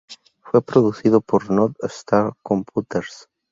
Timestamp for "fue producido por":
0.39-1.51